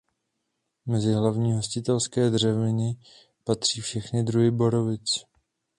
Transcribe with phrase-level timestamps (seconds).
[0.85, 2.95] Mezi hlavní hostitelské dřeviny
[3.43, 5.25] patří všechny druhy borovic.